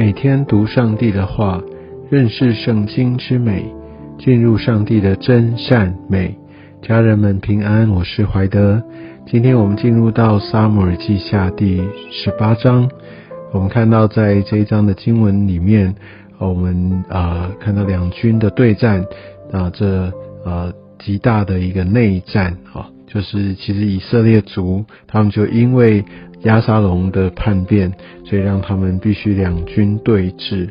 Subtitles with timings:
[0.00, 1.62] 每天读上帝的话，
[2.08, 3.66] 认识圣经之美，
[4.18, 6.38] 进入上帝的真善美。
[6.80, 8.82] 家人们平安，我是怀德。
[9.26, 12.90] 今天我们进入到撒母耳记下第十八章。
[13.52, 15.94] 我们看到在这一章的经文里面，
[16.38, 19.04] 我们啊看到两军的对战
[19.52, 20.10] 啊，这
[20.46, 26.04] 呃极大的一个内战啊，就是其实以色列族他们就因为。
[26.44, 27.92] 亚沙龙的叛变，
[28.24, 30.70] 所以让他们必须两军对峙。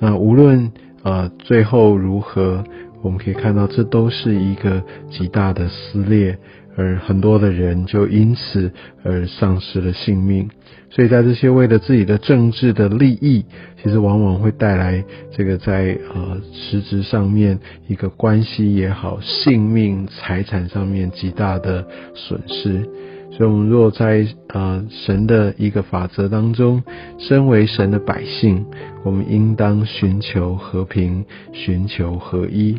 [0.00, 0.72] 那无论
[1.04, 2.64] 呃最后如何，
[3.02, 6.36] 我们可以看到这都是一个极大的撕裂，
[6.76, 8.70] 而很多的人就因此
[9.02, 10.48] 而丧失了性命。
[10.88, 13.44] 所以在这些为了自己的政治的利益，
[13.82, 17.58] 其实往往会带来这个在呃实质上面
[17.88, 22.88] 一个关系也好，性命财产上面极大的损失。
[23.32, 26.82] 所以，我们若在啊神的一个法则当中，
[27.18, 28.64] 身为神的百姓，
[29.04, 32.78] 我们应当寻求和平，寻求合一。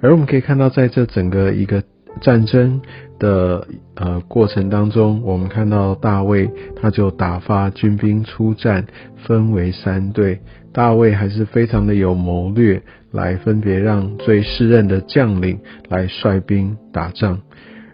[0.00, 1.84] 而我们可以看到，在这整个一个
[2.20, 2.80] 战争
[3.18, 6.50] 的呃过程当中，我们看到大卫
[6.80, 8.86] 他就打发军兵出战，
[9.26, 10.40] 分为三队。
[10.72, 15.58] 大卫还是非常的有谋略，来分别让最适任的将领
[15.88, 17.40] 来率兵打仗。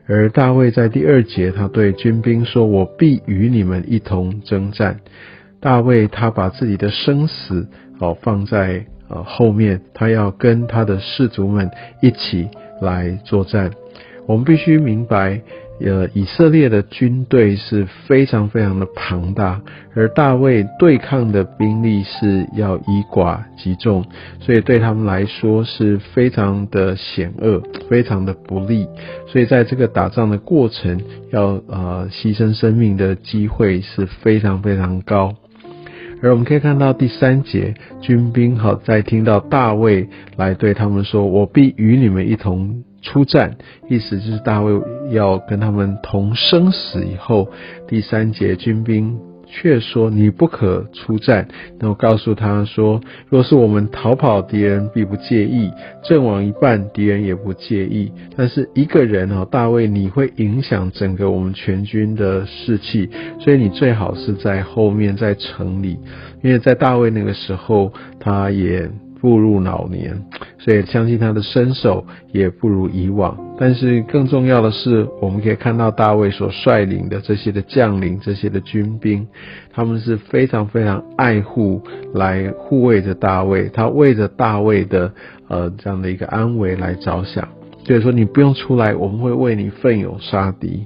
[0.08, 4.98] 而大卫在第二节，他对军兵说：“我必与你们一同征战。”
[5.60, 7.68] 大卫他把自己的生死
[8.00, 11.70] 哦放在呃后面，他要跟他的士卒们
[12.00, 12.48] 一起
[12.80, 13.70] 来作战。
[14.26, 15.40] 我们必须明白。
[15.84, 19.60] 呃，以色列的军队是非常非常的庞大，
[19.96, 24.04] 而大卫对抗的兵力是要以寡击众，
[24.38, 28.86] 所以对他们来说是非常的险恶，非常的不利。
[29.26, 31.00] 所以在这个打仗的过程，
[31.32, 35.34] 要呃牺牲生命的机会是非常非常高。
[36.22, 43.56] 而我们可以看到第三节，军兵好在听到大卫来对他们说：“我必与你们一同。”出战，
[43.88, 44.72] 意思就是大卫
[45.10, 47.04] 要跟他们同生死。
[47.04, 47.48] 以后
[47.88, 51.46] 第三节军兵却说：“你不可出战。”
[51.78, 55.68] 然后告诉他说：“若是我们逃跑，敌人必不介意；
[56.02, 58.10] 阵亡一半，敌人也不介意。
[58.34, 65.98] 但是一个人哦，大卫，你会影响整个我们全军的士气，所以你最好是在后面，在城里，
[66.42, 68.88] 因为在大卫那个时候，他也。”
[69.22, 70.20] 步入老年，
[70.58, 73.38] 所以相信他的身手也不如以往。
[73.56, 79.28] 但是更重要的是，我们可以看到大卫所率领的这些的将领、这些的军兵，
[79.72, 81.80] 他们是非常非常爱护、
[82.12, 83.68] 来护卫着大卫。
[83.72, 85.12] 他为着大卫的
[85.46, 87.48] 呃这样的一个安危来着想。
[87.86, 90.84] 所以说，你不用出来，我们会为你奋勇杀敌。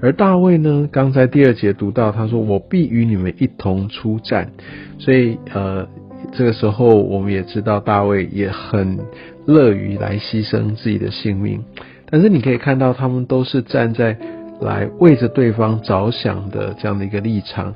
[0.00, 4.52] 而大卫呢，刚才第二节读到，他说：“我必与你们一同出战。”
[5.00, 5.88] 所以呃。
[6.36, 8.98] 这个时候，我们也知道大卫也很
[9.46, 11.64] 乐于来牺牲自己的性命，
[12.10, 14.18] 但是你可以看到，他们都是站在
[14.60, 17.74] 来为着对方着想的这样的一个立场，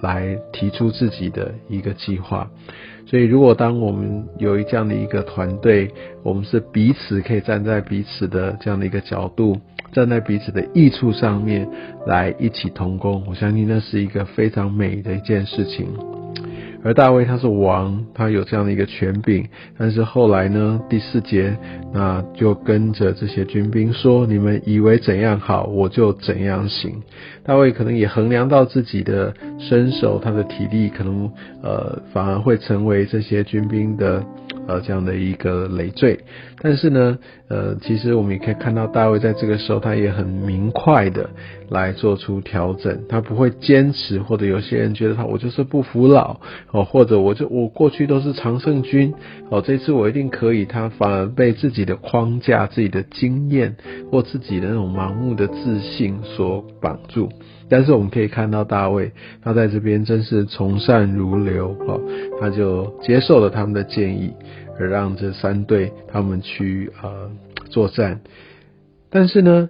[0.00, 2.48] 来提出自己的一个计划。
[3.06, 5.90] 所以，如果当我们有一这样的一个团队，
[6.22, 9.58] 我们是彼此可以站在彼此的这样的一个角度，
[9.92, 11.68] 站在彼此的益处上面
[12.06, 15.86] 来一起同工，我相信那是一个非常美的一件事情。
[16.84, 21.56] 而大卫他是王，他有这样的一个权柄，但是后来呢，第四节
[21.92, 27.02] 那就跟着这些军兵说：“你们以为怎样好，我就怎样行。”
[27.44, 31.30] 大卫可能也衡量到自己的身手，他的体力可能
[31.62, 34.24] 呃反而会成为这些军兵的。
[34.66, 36.20] 呃，这样的一个累赘，
[36.60, 41.30] 但是呢，呃，其实我们也可以看到大卫在这个时候，他也很明快的
[41.70, 46.38] 来做出调整，他不会坚持，或者有些人觉得他我就是不服老
[46.70, 49.14] 哦，或者我就我过去都是常胜军
[49.48, 53.74] 哦，这次我一定可以，他反而被自己的框架、自己的经验
[54.12, 57.30] 或自己的那种盲目的自信所绑住。
[57.68, 59.12] 但是我们可以看到大卫，
[59.42, 62.00] 他在这边真是从善如流哦，
[62.40, 64.32] 他就接受了他们的建议，
[64.78, 67.30] 而让这三队他们去呃
[67.70, 68.20] 作战。
[69.10, 69.68] 但是呢，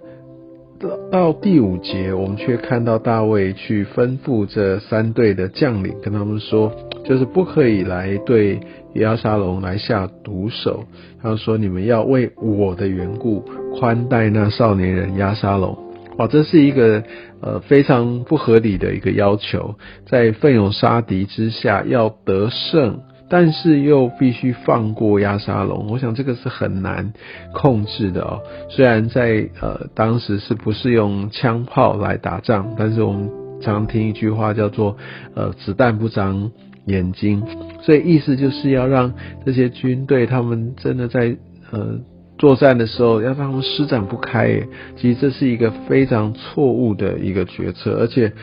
[0.79, 6.71] 到到第五节，我们却看到大卫去吩咐这三队的将领，跟他们说，
[7.03, 8.59] 就是不可以来对
[8.93, 10.85] 亚沙龙来下毒手。
[11.21, 13.43] 他说：“你们要为我的缘故
[13.77, 15.77] 宽待那少年人亚沙龙。”
[16.17, 17.03] 哇，这是一个
[17.41, 19.75] 呃非常不合理的一个要求，
[20.05, 27.13] 在奋勇杀敌之下要得胜，但是又必须放过亚沙龙，我想这个是很难
[27.53, 28.41] 控制的哦。
[28.69, 33.29] 虽然在呃当时是不是用枪炮来打仗，但是我们
[33.61, 34.97] 常听一句话叫做
[35.35, 36.51] 呃子弹不长
[36.85, 37.43] 眼睛。
[37.81, 39.13] 所以意思就是要让
[39.45, 41.37] 这些军队，他们真的在
[41.71, 41.99] 呃
[42.39, 44.59] 作战的时候，要让他们施展不开。
[44.95, 48.33] 其实这是一个非常错误的一个决策，而且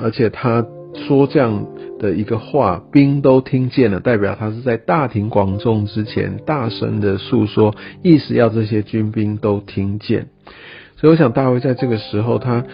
[0.00, 1.66] 而且他说这样
[1.98, 10.28] 的一个话，兵都听见了，代表他是在大庭广众之前大声的诉说，意思要这些军兵都听见。
[10.96, 12.64] 所以我想大卫在这个时候，他。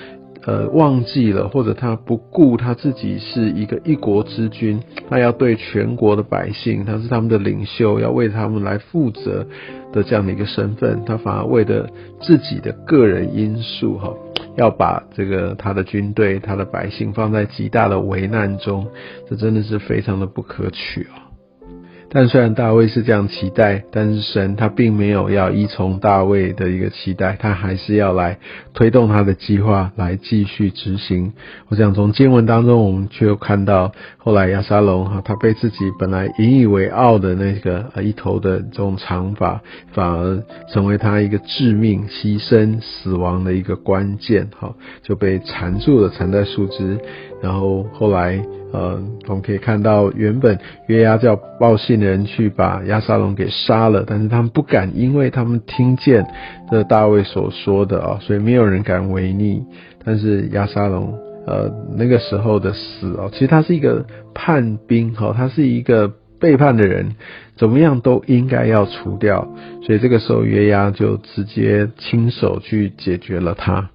[0.49, 4.81] 呃，忘记了，或者他不顾他自己是一个一国之君，
[5.11, 9.47] 他要对全国的百姓，他是他们的领袖，要为他们来负责
[9.93, 11.87] 的这样的一个身份，他反而为了
[12.23, 14.15] 自己的个人因素，哈，
[14.57, 18.87] 要把这个他的军队、他的百姓放在极大的危难中，
[19.29, 21.28] 这真的是非常的不可取啊。
[22.11, 28.39] 但虽然大卫是这样期待，但是神他并没有要依从大卫的一个期待，他还是要来
[28.73, 31.35] 推动他的计划来继续执行。
[31.69, 39.61] 我想从经文当中，我们却看到后来亚沙龙哈，他被自己本来引以为傲的那个一头的这种长发，
[39.93, 46.99] 反而成为他一个致命牺牲死亡的一个关键哈，就被缠住了，缠在树枝，
[47.43, 48.41] 然后后来。
[48.71, 50.59] 呃，我们可以看到，原本
[50.89, 56.27] 约押叫报信的人去把亚沙龙给杀了，但是他们不敢，因为他们听见
[56.71, 59.63] 这大卫所说的啊，所以没有人敢违逆。
[60.05, 64.05] 但是亚沙龙，呃，那个时候的死哦，其实他是一个
[64.35, 67.17] 叛兵哈，他是一个背叛的人，
[67.57, 69.49] 怎么样都应该要除掉。
[69.83, 73.89] 所以这个时候约押就直接亲手去解决了他。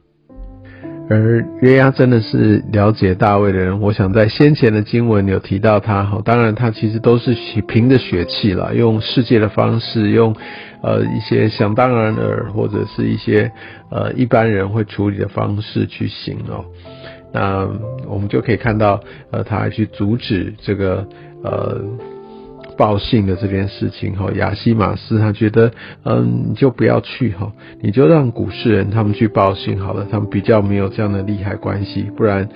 [1.09, 7.35] 而约押真的是了解大卫的人，我想在先前的经文有提到他哈，当然他其实都是
[7.67, 10.35] 凭着血气了，用世界的方式，用
[10.81, 13.51] 呃一些想当然尔或者是一些
[13.91, 16.63] 呃一般人会处理的方式去行哦。
[17.33, 17.67] 那
[18.07, 18.99] 我们就可以看到，
[19.31, 21.07] 呃，他还去阻止这个
[21.43, 21.81] 呃。
[22.77, 25.71] 报信的这件事情哈，亚西马斯他觉得，
[26.03, 32.47] 嗯，你就不要去哈，你就让古世人他们去报信好了，他们比较没有这样的利害关系，不然，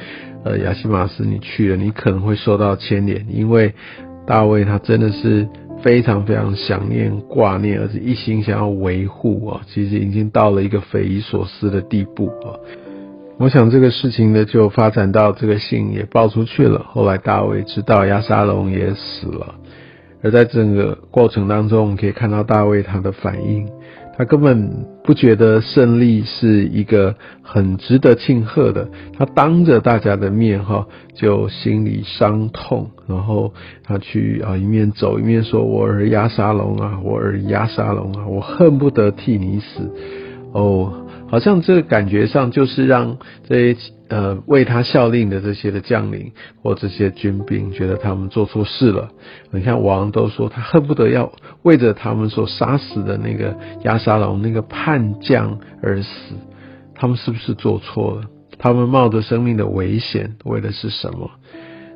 [0.44, 3.74] 呃，亚西马斯你去了，你可能会受到牵连，因为
[4.26, 5.48] 大卫他真的是
[5.82, 12.58] 非常非常想念挂念，而且一心想要维护啊，其实已经到了一个匪夷所思的地步啊。
[13.40, 19.54] 我想这个事情呢，就发展到这个信也报出去了，后来大卫知道亚沙龙也死了。
[20.24, 23.68] 而在整个过程当中，我们可以看到大卫他的反应，
[24.18, 28.90] 他根本不觉得胜利是一个很值得庆贺的。
[29.18, 33.54] 他当着大家的面，哈，就心里伤痛，然后
[33.84, 39.92] 他去啊一面走一面说：“我儿亚沙龙啊，我儿亚沙龙啊，我恨不得替你死。”
[40.52, 41.07] 哦。
[41.30, 46.32] 好像这个感觉上就是让这些呃为他效力的这些的将领
[46.64, 49.10] 或这些军兵觉得他们做错事了。
[49.52, 51.32] 你看王都说他恨不得要
[51.64, 56.36] 为着他们所杀死的那个亚沙龙那个叛将而死，
[56.96, 58.22] 他们是不是做错了？
[58.58, 61.30] 他们冒着生命的危险为的是什么？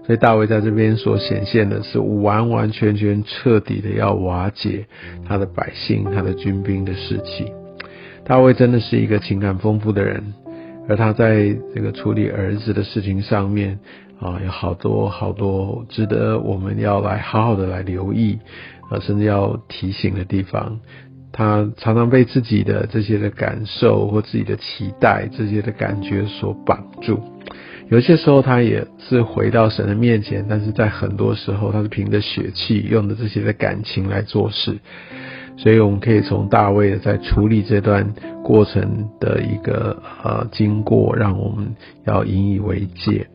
[0.05, 4.87] 所以大卫在这边所显现的是完完全全彻底的要瓦解
[5.25, 7.45] 他的百姓、他的军兵的士气。
[8.23, 10.34] 大卫真的是一个情感丰富的人，
[10.88, 13.79] 而他在这个处理儿子的事情上面
[14.19, 18.39] 啊，有好多好多值得我们要来好好的来留意，
[18.89, 20.79] 啊，甚至要提醒的地方。
[21.34, 27.19] 他常常被自己的这些的感受或自己的期待、这些的感觉所绑住。
[27.89, 34.77] 有些时候他也是回到神的面前，但是在很多时候他是凭着血气，用的这些的感情来做事。
[35.58, 43.27] 所以我们可以从大卫在处理这段过程的一个呃经过，让我们要引以为戒。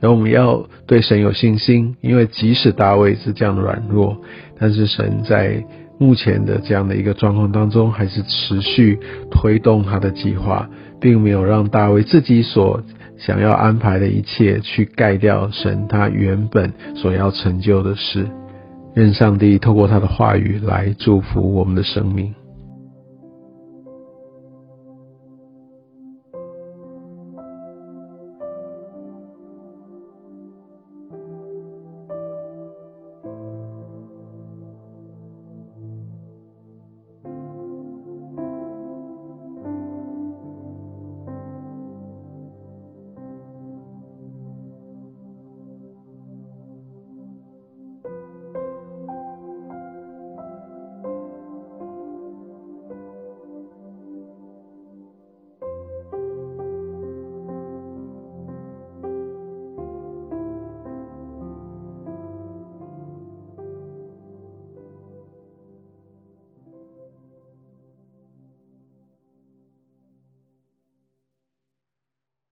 [0.00, 4.16] 然后我们要对神有信心，因为即使大卫是这样的软弱，
[4.58, 5.64] 但是神在
[5.98, 8.98] 目前的这样的一个状况当中，还是持续
[9.30, 10.68] 推动他的计划，
[11.00, 12.82] 并没有让大卫自己所
[13.16, 18.26] 想要安排的一切去盖掉神他原本所要成就的事。
[18.96, 22.34] 愿上帝透过他的话语来祝福我们的生命。